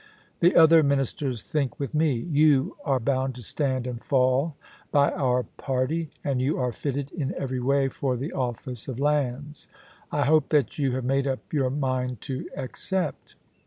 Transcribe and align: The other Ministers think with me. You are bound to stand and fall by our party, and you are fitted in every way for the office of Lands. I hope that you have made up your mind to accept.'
The 0.39 0.55
other 0.55 0.81
Ministers 0.81 1.43
think 1.43 1.79
with 1.79 1.93
me. 1.93 2.13
You 2.15 2.75
are 2.83 2.99
bound 2.99 3.35
to 3.35 3.43
stand 3.43 3.85
and 3.85 4.03
fall 4.03 4.55
by 4.91 5.11
our 5.11 5.43
party, 5.43 6.09
and 6.23 6.41
you 6.41 6.57
are 6.57 6.71
fitted 6.71 7.11
in 7.11 7.35
every 7.37 7.59
way 7.59 7.87
for 7.87 8.17
the 8.17 8.33
office 8.33 8.87
of 8.87 8.99
Lands. 8.99 9.67
I 10.11 10.23
hope 10.25 10.49
that 10.49 10.79
you 10.79 10.93
have 10.93 11.05
made 11.05 11.27
up 11.27 11.53
your 11.53 11.69
mind 11.69 12.19
to 12.21 12.49
accept.' 12.57 13.35